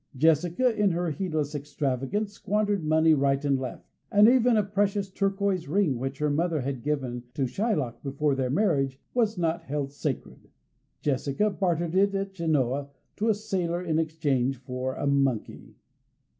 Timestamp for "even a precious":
4.27-5.11